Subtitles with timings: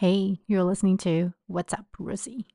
[0.00, 2.46] Hey, you're listening to What's Up, Rosie?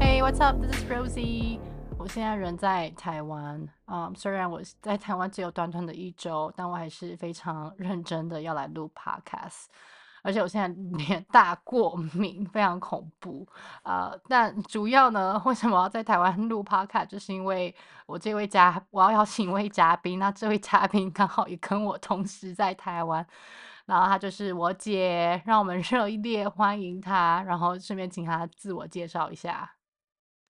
[0.00, 0.60] Hey, what's up?
[0.60, 1.60] This is Rosie.
[1.98, 9.66] 我现在人在台湾，嗯、um，虽然我在台湾只有短短的一周，但我还是非常认真的要来录 Podcast。
[10.23, 10.67] 而且我现在
[10.97, 13.47] 脸大过敏，非常恐怖
[13.81, 17.07] 啊、但主要呢，为什么要在台湾录 Podcast？
[17.07, 17.75] 就是因为
[18.05, 20.19] 我这位嘉，我要邀请一位嘉宾。
[20.19, 23.25] 那这位嘉宾刚好也跟我同时在台湾，
[23.85, 29.73] 然后他就是我姐，让我们热烈欢迎他，然后顺便请他自我介绍一下。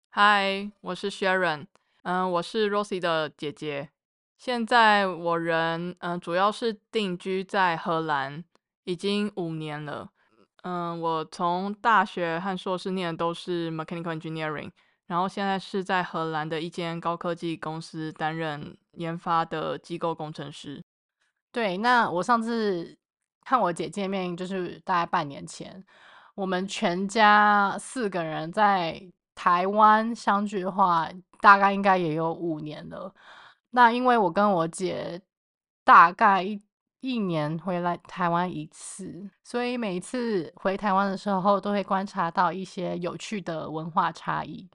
[0.10, 1.68] 嗨，我是 Sharon，
[2.04, 3.90] 嗯，我是 Rosie 的姐姐。
[4.38, 8.44] 现在我人嗯主要是定居在荷兰。
[8.84, 10.10] 已经五年了，
[10.64, 14.72] 嗯，我从大学和硕士念的都是 mechanical engineering，
[15.06, 20.84] 然后现在是在荷兰的一间高科技公司担任研发的机构工程师。
[21.52, 22.98] 对，那我上次
[23.44, 25.84] 看我姐见面就是大概半年前，
[26.34, 29.00] 我们全家四个人在
[29.36, 31.08] 台湾相聚的话，
[31.40, 33.14] 大概应该也有五年了。
[33.70, 35.22] 那因为我跟我姐
[35.84, 36.60] 大概。
[37.02, 44.70] 一年回来台湾一次，所以每次回台湾的时候，都会观察到一些有趣的文化差异。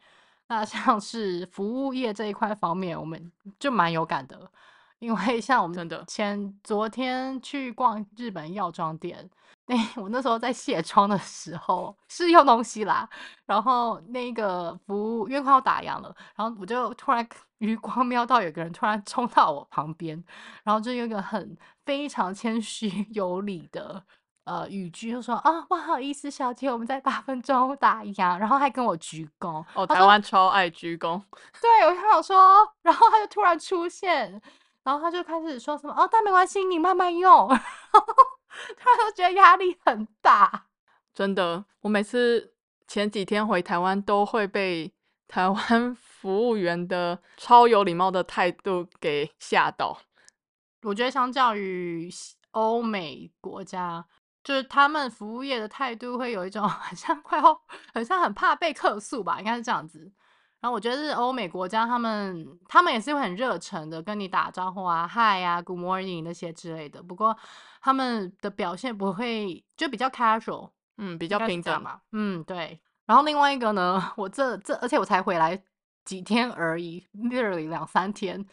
[0.49, 4.51] 那像是服务业这一块方面，我们就蛮有感的，
[4.99, 9.29] 因为像我们前真的昨天去逛日本药妆店。
[9.67, 13.09] 哎，我那时候在卸妆的时候是用东西啦，
[13.47, 20.23] 然后那个服务因为快要打烊了，然后我就突然余光瞄到有个人突然冲到我旁边，
[20.63, 24.01] 然后就有一个很非常谦虚 有礼的
[24.45, 29.65] 呃语句，就说啊不好意思，小姐，我们在八分钟打烊，然后还跟我鞠躬。
[29.75, 31.21] 哦，台湾超爱鞠躬。
[31.61, 34.41] 对，我就想说，然后他就突然出现，
[34.87, 37.49] 然后他就开始说什么哦，但没关系，你慢慢用。
[37.49, 40.69] 他都觉得压力很大，
[41.13, 41.65] 真的。
[41.81, 42.55] 我每次
[42.87, 44.95] 前几天回台湾，都会被
[45.27, 49.99] 台湾 服务员的超有礼貌的态度给吓到。
[50.83, 52.09] 我觉得相较于
[52.53, 54.07] 欧美国家，
[54.45, 57.61] 就是他们服务业的态度会有一种 好像快要，
[57.93, 60.13] 好像很怕被客诉吧，应该是这样子。
[60.67, 67.01] 然后我觉得是欧美国家，他们他们也是会很热诚的跟你打招呼啊，Hi 啊，Good morning 那些之类的。
[67.01, 67.37] 不过
[67.81, 72.01] 他们的表现不会就比较 casual，嗯，比较平等嘛。
[72.11, 72.81] 嗯，对。
[73.07, 75.63] 然后另外一个呢， 我这这而且我才回来
[76.05, 78.45] 几天而已， literally 两三天。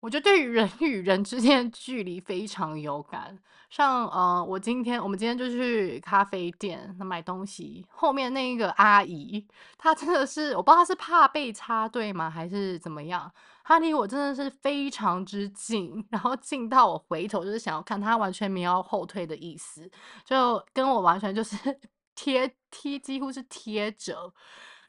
[0.00, 3.36] 我觉得对于人 与人之间的距离非常有感，
[3.68, 9.44] 像呃，我今天我们今天就去咖啡店买东西，后面那一个阿姨，
[9.76, 13.30] 她真的是我不知道她是怕被插队吗，还是怎么样？
[13.64, 19.90] 她离我真的是非常之近，然后近到我回头就是想要看她，完全没有后退的意思，
[20.24, 21.56] 就跟我完全就是
[22.14, 24.32] 贴贴，几乎是贴着。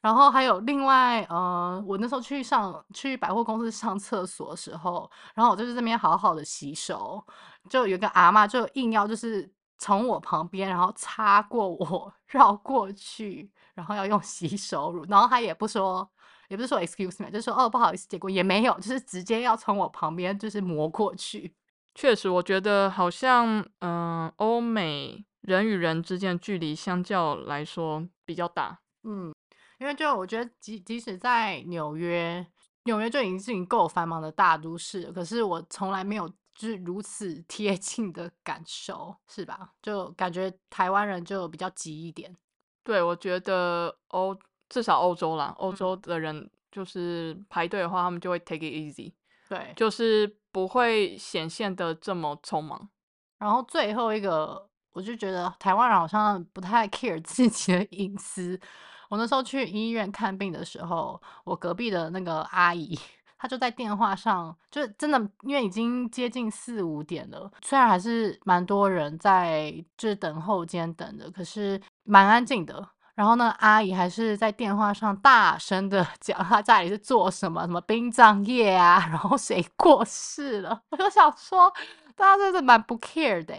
[0.02, 7.22] 然后还有另外，呃，我那时候去上去百货公司上厕所的时候，然后我就是这边好好的洗手，
[7.70, 16.10] 就有个阿嬷就硬要就是从我旁边，然后擦过我绕过去，然后要用洗手乳，然后她也不说，
[16.48, 21.54] 也不是说 excuse me，就说哦不好意思，结果也没有，就是直接要从我旁边就是磨过去。
[21.94, 29.34] 确实，我觉得好像，嗯、呃，欧美人与人之间距离相较来说比较大，嗯。
[29.80, 32.46] 因为就我觉得，即即使在纽约，
[32.84, 39.72] 纽约就已经是一个够繁忙的大都市了，可是我从来没有就是如此贴近的感受，是吧？
[39.82, 42.36] 就感觉台湾人就比较急一点。
[42.84, 44.38] 对，我觉得欧
[44.68, 49.14] 至少欧洲啦，欧洲的人就是排队的话，他们就会 take it easy，
[49.48, 52.90] 对，就是不会显现的这么匆忙。
[53.38, 58.60] 然后最后一个，我就觉得台湾人好像不太 care 自己的隐私。
[59.10, 62.98] 我那时候去医院看病的时候，我隔壁的那个阿姨，
[63.38, 72.88] 她就在电话上，就真的因为已经接近四五点了，虽然还是蛮多人在就是等候间等的，可是蛮安静的。
[73.20, 81.70] 然后呢，阿姨还是在电话上大声的 讲她家里是做什么，什么殡葬业啊， 然后谁过世了， 我就想说。
[82.16, 83.56] 大家真的蛮不 care 的，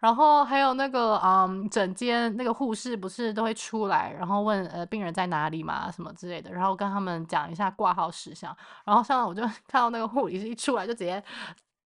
[0.00, 8.56] 然后还有那个嗯，整间那个护士不是都会出来，然后问呃病人在哪里嘛，什么之类的，然后跟他们讲一下挂号事项。
[8.84, 11.22] 然后像我就看到那个护理师一出来就直接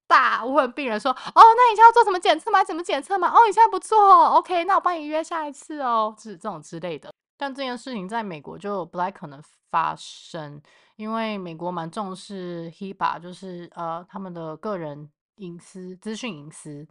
[0.06, 2.62] 大问病人说：“哦，那你现在要做什么检测吗？
[2.62, 3.28] 怎么检测吗？
[3.28, 7.12] 哦，你现在不做，OK，那我帮你约下一次哦。”是这种之类的。
[7.36, 10.62] 但这件事情在美国就不太可能发生，
[10.96, 16.86] 因为美国蛮重视 HIPAA，就是呃他们的个人隐私、资讯隐私，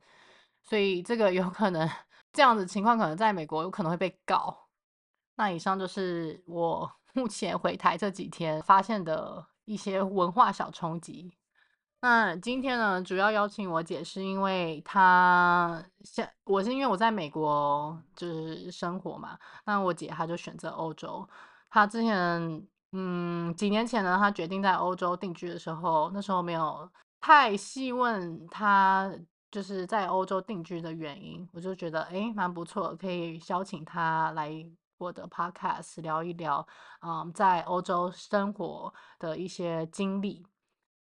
[0.61, 1.89] 所以这个有可能
[2.33, 4.67] 这样子情况可能在美国有可能会被告。
[5.35, 11.33] 那以上就是我目前回台这几天发现的一些文化小冲击。
[12.05, 21.25] 那今天呢，主要邀请我姐是因为她现我是因为我在美国就是生活嘛，那我姐她就选择欧洲。
[21.69, 26.91] 她之前嗯几年前呢，她决定在欧洲定居的时候，那时候没有
[27.21, 29.09] 太细问她
[29.49, 34.51] 就是在欧洲定居的原因，我就觉得诶蛮不错，可以邀请她来
[34.97, 36.67] 我的 podcast 聊一聊，
[37.01, 40.45] 嗯，在欧洲生活的一些经历。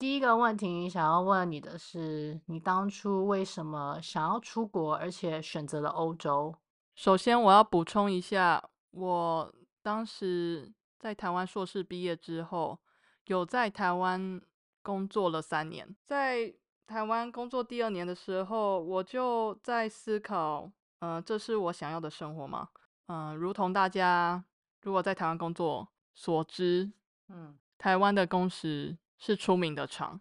[0.01, 6.55] 第一个问题想要问你的是，你当初为什么想要出国，而且选择了欧洲？
[6.95, 12.79] 首先，我要补充一下，我当时在台湾硕士毕业之后，
[13.27, 14.41] 有在台湾
[14.83, 15.95] 工作了三年。
[16.03, 16.51] 在
[16.87, 20.63] 台湾工作第二年的时候，我就在思考，
[21.01, 22.71] 嗯、呃，这是我想要的生活吗？
[23.09, 24.43] 嗯、呃，如同大家
[24.81, 26.91] 如果在台湾工作所知，
[27.29, 28.97] 嗯，台湾的工时。
[29.23, 30.19] 是出名的长，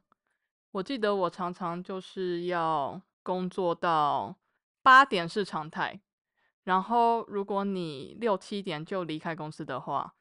[0.71, 4.35] 我记得我常常就是要工作到
[4.83, 6.01] 八点是常态，
[6.65, 10.13] 然后如果你六七点就离开公司的话，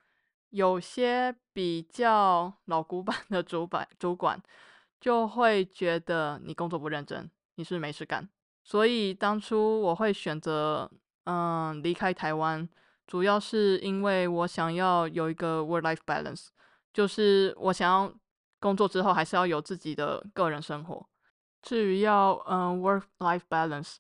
[0.51, 4.41] 有些比较老古板的主管主管
[5.01, 8.29] 就会觉得你工作不认真，你是是没事干？
[8.63, 10.89] 所以当初我会选择
[11.25, 12.69] 嗯离开台湾，
[13.09, 16.51] 主要是因为我想要有一个 work-life balance，
[16.93, 18.15] 就是我想要。
[18.61, 21.07] 工作之后还是要有自己的个人生活。
[21.63, 23.97] 至于要嗯 work-life balance，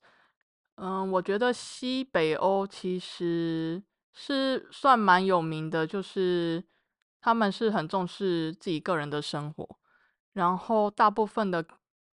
[0.76, 3.82] 嗯，我觉得西北欧其实
[4.12, 6.64] 是算蛮有名的，就是
[7.20, 9.68] 他们是很重视自己个人的生活。
[10.34, 11.64] 然后大部分的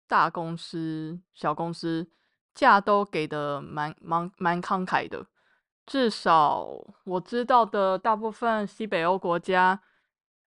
[0.08, 2.08] 大公司、小公司
[2.56, 5.26] 假都给的蛮蛮蛮慷慨的，
[5.86, 6.68] 至少
[7.04, 9.80] 我知道的大部分西北欧国家。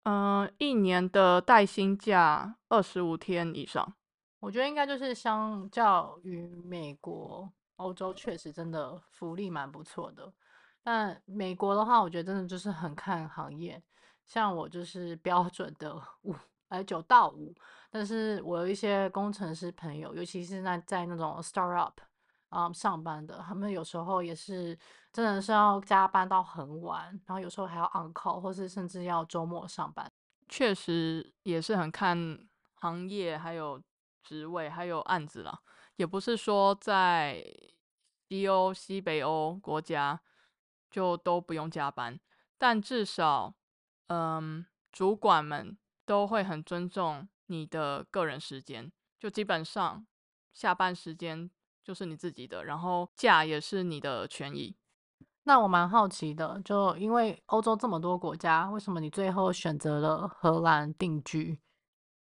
[0.05, 3.95] 嗯，一年的带薪假二十五天以上，
[4.39, 10.31] 我觉得应该就是相较于美国、欧洲，确实真的福利蛮不错的。
[10.83, 13.81] 但美国的话，我觉得真的就是很看行业，
[14.27, 16.35] 像我就是标准的 五
[16.67, 17.55] 哎九到五，
[17.89, 21.93] 但是我有一些工程师朋友，尤其是那在那种 startup
[22.55, 24.77] 啊、嗯、上班的，他们有时候也是。
[25.15, 30.11] 真的是要加班到很晚，然后有时候还要 on call，或是甚至要周末上班。
[30.49, 32.37] 确实也是很看
[32.73, 33.81] 行业，还有
[34.21, 35.57] 职位，还有案子啦。
[35.95, 37.41] 也不是说在
[38.27, 40.19] 西欧、西北欧国家
[40.91, 42.19] 就都不用加班，
[42.57, 43.55] 但至少，
[44.07, 50.05] 嗯，主管们都会很尊重你的个人时间，就基本上
[50.51, 51.49] 下班时间
[51.85, 54.75] 就是你自己的，然后价也是你的权益。
[55.43, 61.59] 那我蛮好奇的，就因为欧洲这么多国家，为什么你最后选择了荷兰定居？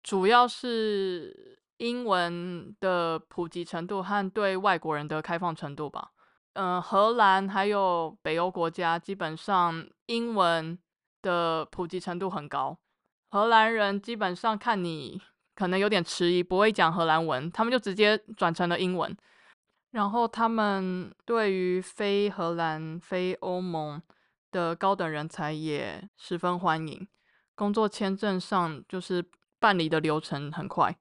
[0.01, 6.09] 主要是英文的普及程度和对外国人的开放程度吧。
[6.53, 10.75] 嗯、呃，荷兰还有北欧国家，基本上英文
[11.21, 12.75] 的普及程度很高。
[13.29, 15.21] 荷兰人基本上看你
[15.53, 19.15] 可能有点迟疑，不会讲荷兰文，他们就直接转成了英文。
[19.91, 24.01] 然后他们对于非荷兰、非欧盟
[24.49, 27.05] 的高等人才也十分欢迎，
[27.55, 29.29] 工作签证上就是
[29.59, 30.97] 办理的流程很快。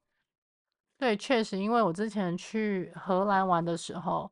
[0.99, 4.31] 对，确实，因为我之前去荷兰玩的时候，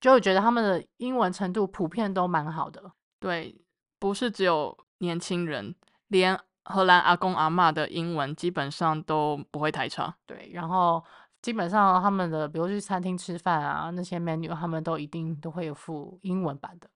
[0.00, 2.92] 就觉得他们的英文程度普遍都蛮好的。
[3.20, 3.56] 对，
[4.00, 5.74] 不是只有年轻人，
[6.08, 10.16] 连荷兰阿公阿妈的英文基本上都不会太差。
[10.26, 11.04] 对，然后。
[11.42, 16.88] 基本上他们的，比如去餐厅吃饭啊，那些 menu 他们都一定都会有附英文版的。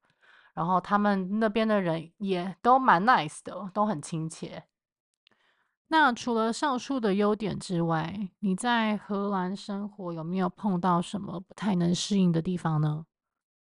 [0.55, 4.65] 然后他们那边的人也都蛮 nice 的，都很亲切。
[5.89, 13.07] 那除了上述的优点之外，你在荷兰生活有没有碰到什么不太能适应的地方呢？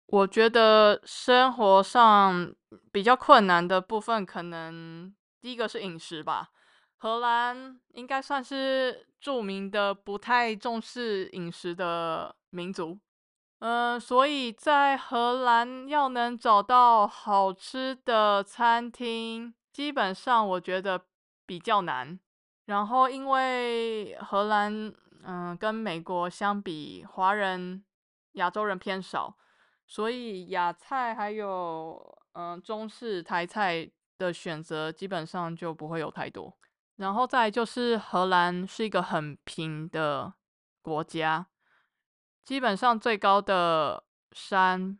[0.07, 2.53] 我觉得生活上
[2.91, 6.49] 比较困难的部分，可能第一个是饮食吧。
[7.03, 12.97] 荷兰应该算是著名的不太重视饮食的民族，
[13.59, 21.03] 嗯、所以在荷兰要能找到好吃的餐厅，基本上我觉得
[21.45, 22.17] 比较难。
[22.67, 24.93] 然后因为荷兰，
[25.25, 27.83] 嗯、跟美国相比，华人、
[28.35, 29.35] 亚洲人偏少，
[29.85, 36.57] 所以亚菜还有嗯，中式台菜的选择基本上就不会有太多。
[36.95, 40.33] 然后再就是荷兰是一个很平的
[40.81, 41.47] 国家，
[42.45, 44.99] 基本上最高的山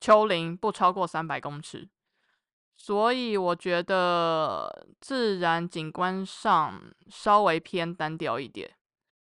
[0.00, 1.88] 丘陵不超过三百公尺，
[2.76, 8.74] 所以我觉得自然景观上稍微偏单调一点。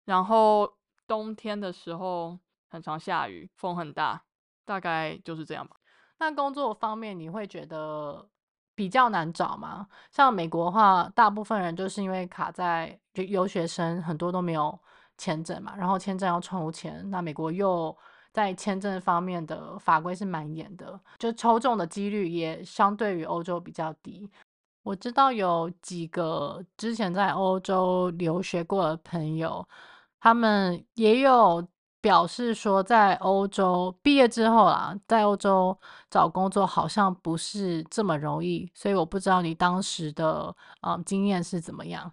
[0.04, 4.22] 然后冬天的时候很常下雨，风很大，
[4.64, 5.76] 大概就是这样吧。
[6.18, 8.28] 那工作方面你会觉得
[8.76, 9.88] 比较难找嘛？
[10.12, 14.78] 像美国的话，大部分人就是因为卡在就留学生很多都没有
[15.18, 17.96] 签证嘛，然后签证要抽签，那美国又
[18.32, 24.30] 在签证方面的法规是蛮严的，就抽中的几率也相对于欧洲比较低。
[24.84, 29.66] 我知道有几个之前在欧洲留学过的朋友，
[30.20, 31.66] 他们也有。
[32.00, 35.76] 表示说，在欧洲毕业之后啦，在欧洲
[36.08, 42.12] 找工作好像不是这么容易，所以我不知道你当时的嗯经验是怎么样。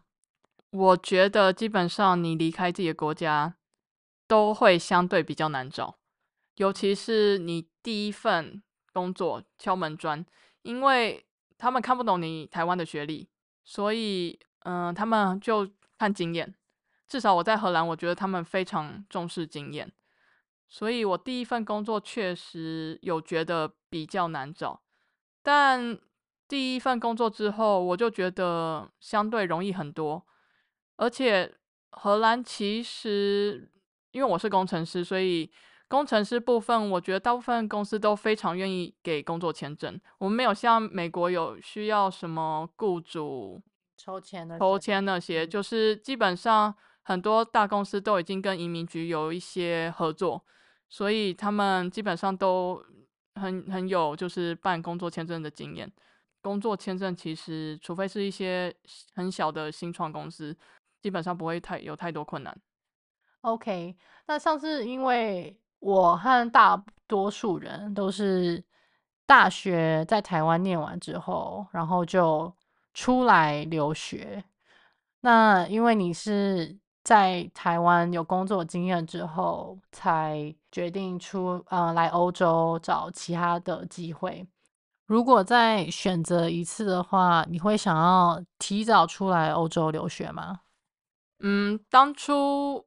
[0.72, 3.56] 我觉得基本上你离开自己的国家
[4.28, 5.96] 都会相对比较难找，
[6.56, 10.26] 尤其是你第一份工作敲门砖，
[10.64, 11.24] 因为
[11.60, 13.30] 他们看不懂你台湾的学历，
[13.64, 16.56] 所以嗯，他们就看经验。
[17.08, 19.92] 至少我在荷兰，我觉得他们非常重视经验，
[20.68, 24.82] 所以我第一份工作确实有觉得比较难找，
[25.44, 26.00] 但
[26.48, 30.26] 第一份工作之后，我就觉得相对容易很多，
[30.96, 31.54] 而且
[31.92, 33.72] 荷兰其实
[34.12, 35.52] 因为我是工程师，所以
[35.88, 43.62] 工程师部分，我觉得大部分公司都非常愿意给工作签证，我们没有像美国有需要什么雇主
[43.96, 46.76] 抽签的抽签那些，就是基本上。
[47.06, 50.42] 很多大公司都已经跟移民局有一些合作，
[50.88, 52.82] 所以他们基本上都
[53.36, 55.92] 很很有就是办工作签证的经验。
[56.42, 58.74] 工作签证其实，除非是一些
[59.16, 60.58] 很小的新创公司，
[61.02, 62.58] 基本上不会太有太多困难。
[63.42, 68.64] OK，那上次因为我和大多数人都是
[69.26, 72.56] 大学在台湾念完之后，然后就
[72.94, 74.42] 出来留学。
[75.20, 76.82] 那因为你是。
[77.04, 84.48] 在台湾有工作经验之后，才决定出呃来欧洲找其他的机会。
[85.06, 90.62] 如果再选择一次的话，你会想要提早出来欧洲留学吗？
[91.40, 92.86] 嗯，当初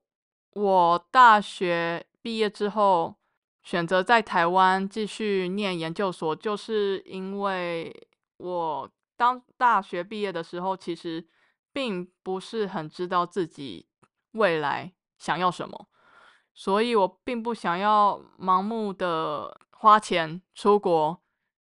[0.54, 3.16] 我大学毕业之后，
[3.62, 8.08] 选择在台湾继续念研究所，就是因为
[8.38, 11.28] 我当大学毕业的时候，其实
[11.70, 13.86] 并不是很知道自己。
[14.36, 15.88] 未来想要什么，
[16.54, 21.20] 所以我并不想要盲目的花钱出国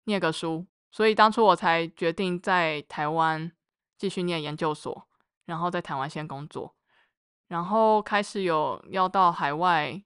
[0.05, 3.51] 念个书，所以当初我才决定在台湾
[3.97, 5.09] 继续念研究所，
[5.47, 6.75] 然后在台湾先工作，
[7.49, 10.03] 然后开始有要到海外，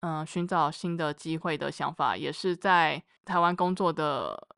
[0.00, 4.48] 嗯、寻找新的机会的想法，也是在台湾工作的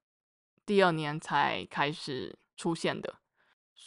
[0.65, 3.15] 第二年才开始出现的。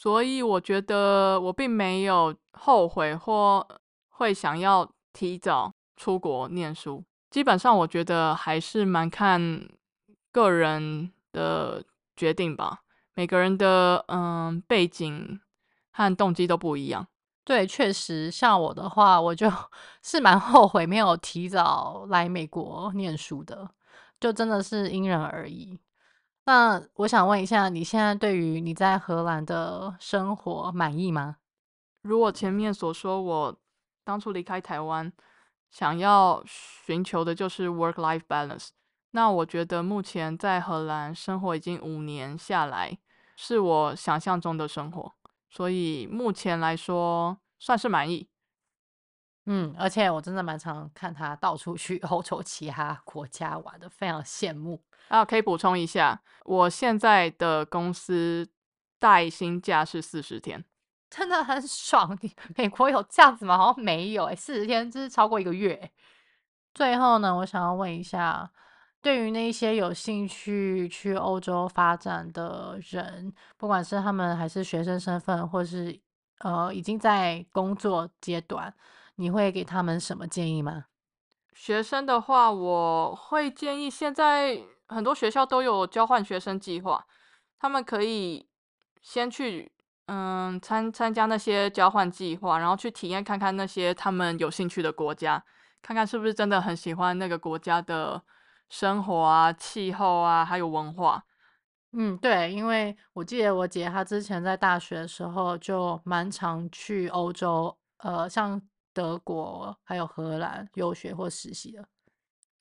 [0.01, 3.67] 所以我觉得我并没有后悔或
[4.07, 7.03] 会想要提早出国念书。
[7.29, 9.67] 基本上，我觉得还是蛮看
[10.31, 11.83] 个人的
[12.15, 12.79] 决定吧。
[13.13, 15.37] 每个人的嗯背景
[15.91, 17.05] 和动机都不一样。
[17.43, 19.51] 对，确实，像我的话，我就
[20.01, 23.69] 是蛮后悔没有提早来美国念书的，
[24.17, 25.77] 就真的是因人而异。
[26.49, 31.35] 那我想问一下，你现在对于你在荷兰的生活满意吗？
[32.01, 33.55] 如果前面所说，我
[34.03, 35.13] 当初离开台湾，
[35.69, 38.69] 想要寻求的就是 work-life balance。
[39.11, 42.97] 那我觉得目前在荷兰生活已经五年下来，
[43.35, 45.13] 是我想象中的生活，
[45.51, 48.27] 所以目前来说算是满意。
[49.51, 54.79] 嗯，而且我真的蛮常看他到处去 欧洲其他国家玩的，非常羡慕。
[55.07, 58.47] 啊，可以补充一下，我现在的公司
[58.99, 60.63] 带薪假是四十天，
[61.09, 62.15] 真的很爽。
[62.55, 63.57] 美国有这样子吗？
[63.57, 65.91] 好像没有诶，四十天就是超过一个月。
[66.75, 68.51] 最后呢，我想要问一下，
[69.01, 75.99] 对于那些有兴趣去欧洲发展的人，不管是他们还是学生身份，或是
[76.41, 78.71] 呃已经在工作阶段，
[79.19, 80.85] 你会给他们什么建议吗？
[81.53, 84.63] 学生的话，我会建议现在。
[84.91, 87.05] 很多学校都有交换学生计划，
[87.59, 88.49] 他们可以
[89.03, 89.71] 先去
[90.07, 95.45] 嗯参参加那些交换计划，然后去体验看看那些他们有兴趣的国家，
[95.83, 98.19] 看看是不是真的很喜欢那个国家的
[98.67, 101.23] 生活啊、气候啊，还有文化。
[101.91, 108.59] 嗯，对，因为我记得我姐她之前在大学的时候就蛮常去欧洲，呃，像
[108.99, 111.87] 德国还有荷兰游学或实习的。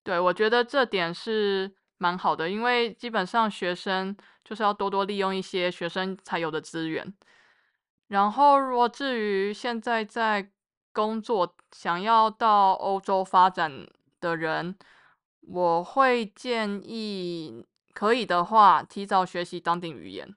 [0.04, 7.12] 对，我觉得这点是蛮好的，因为基本上学生就是要多多利用一些学生才有的资源。
[8.06, 10.52] 然后，如果至于现在在
[10.92, 13.84] 工作想要到欧洲发展
[14.20, 14.78] 的人，
[15.40, 20.32] 我会建议可以的话提早学习当地语言，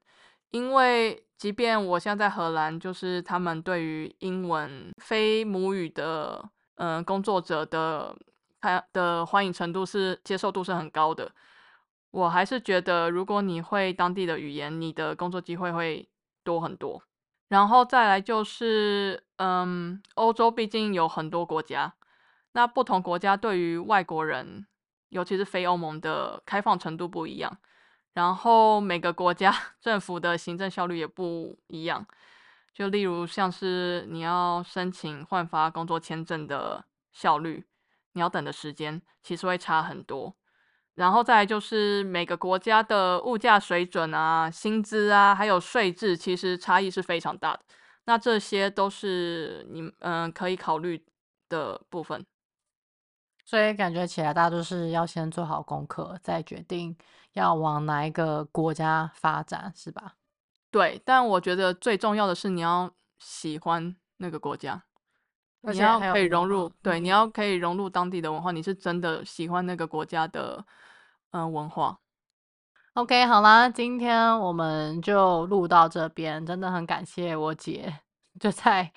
[0.50, 8.16] 因为即便我现在在荷兰，就是他们对于英文非母语的嗯、工作者的。
[8.64, 11.32] 他的欢迎程度是接受度是很高的，
[12.12, 16.08] 我还是觉得如果你会当地的语言，你的工作机会会
[16.44, 17.02] 多很多。
[17.48, 21.96] 然后再来就是，嗯，欧洲毕竟有很多国家，
[22.52, 24.68] 那不同国家对于外国人，
[25.10, 27.58] 尤其是非欧盟的开放程度不一样，
[28.14, 32.06] 然后每个国家 政府的行政效率也不一样。
[32.74, 37.66] 就例如像是你要申请换发工作签证的效率。
[38.14, 40.36] 你要等的时间其实会差很多，
[40.96, 47.62] 然后再就是每个国家的物价水准啊、薪资啊，还有税制，其实差异是非常大的。
[48.04, 51.02] 那这些都是你嗯、可以考虑
[51.48, 52.26] 的部分。
[53.52, 56.96] 所以感觉起来，大家都是要先做好功课，再决定
[57.34, 60.14] 要往哪一个国家发展，是吧？
[60.72, 62.90] 对，但我觉得最重要的是你要
[63.20, 64.82] 喜欢那个国家。
[65.64, 70.66] 你要可以融入，对，你要可以融入当地的文化，你是真的喜欢那个国家的，
[71.32, 72.00] 嗯、呃，文化。
[72.94, 78.00] OK，好啦，今天我们就录到这边，真的很感谢我姐，
[78.40, 78.90] 就在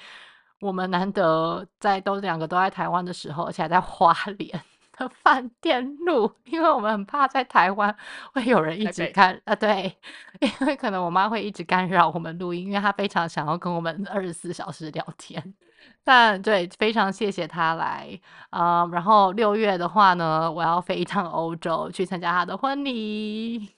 [0.65, 4.63] 我们难得在都两个都在台湾的时候，而且还在花莲
[4.97, 7.95] 的饭店录，因为我们很怕在台湾
[8.33, 9.95] 会有人一直干啊，对，
[10.41, 15.55] 因为可能我妈会一直干扰我们录音，因为她非常想要跟我们二十四小时聊天。
[16.03, 18.19] 但对，非常谢谢他来
[18.51, 18.89] 啊、呃！
[18.93, 23.71] 然后六月的话呢，我要飞一趟欧洲去参加他的婚礼，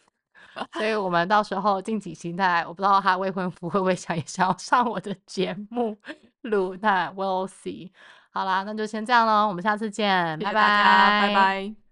[0.73, 2.65] 所以我们到时候敬请期待。
[2.67, 5.97] 我不知道他未婚夫会不会想也想要上我的节目
[6.47, 7.91] 录，那 we'll see。
[8.31, 11.86] 好啦，那就先这样喽，我们下次见，谢谢拜拜，拜拜。